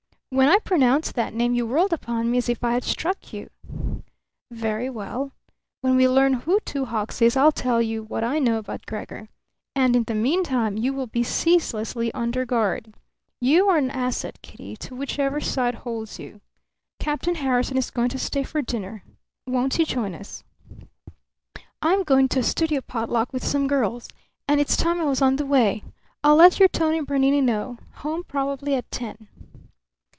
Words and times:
"When 0.33 0.47
I 0.47 0.59
pronounced 0.59 1.15
that 1.15 1.33
name 1.33 1.55
you 1.55 1.67
whirled 1.67 1.91
upon 1.91 2.31
me 2.31 2.37
as 2.37 2.47
if 2.47 2.63
I 2.63 2.71
had 2.71 2.85
struck 2.85 3.33
you." 3.33 3.49
"Very 4.49 4.89
well. 4.89 5.33
When 5.81 5.97
we 5.97 6.07
learn 6.07 6.31
who 6.35 6.61
Two 6.61 6.85
Hawks 6.85 7.21
is 7.21 7.35
I'll 7.35 7.51
tell 7.51 7.81
you 7.81 8.03
what 8.03 8.23
I 8.23 8.39
know 8.39 8.57
about 8.57 8.85
Gregor. 8.85 9.27
And 9.75 9.93
in 9.93 10.03
the 10.03 10.15
meantime 10.15 10.77
you 10.77 10.93
will 10.93 11.05
be 11.07 11.21
ceaselessly 11.21 12.13
under 12.13 12.45
guard. 12.45 12.93
You 13.41 13.67
are 13.67 13.77
an 13.77 13.91
asset, 13.91 14.41
Kitty, 14.41 14.77
to 14.77 14.95
whichever 14.95 15.41
side 15.41 15.75
holds 15.83 16.17
you. 16.17 16.39
Captain 16.97 17.35
Harrison 17.35 17.75
is 17.75 17.91
going 17.91 18.07
to 18.07 18.17
stay 18.17 18.43
for 18.43 18.61
dinner. 18.61 19.03
Won't 19.47 19.79
you 19.79 19.85
join 19.85 20.15
us?" 20.15 20.45
"I'm 21.81 22.03
going 22.03 22.29
to 22.29 22.39
a 22.39 22.43
studio 22.43 22.79
potluck 22.79 23.33
with 23.33 23.43
some 23.45 23.67
girls. 23.67 24.07
And 24.47 24.61
it's 24.61 24.77
time 24.77 25.01
I 25.01 25.03
was 25.03 25.21
on 25.21 25.35
the 25.35 25.45
way. 25.45 25.83
I'll 26.23 26.37
let 26.37 26.57
your 26.57 26.69
Tony 26.69 27.01
Bernini 27.01 27.41
know. 27.41 27.79
Home 27.95 28.23
probably 28.23 28.75
at 28.75 28.89
ten." 28.91 29.27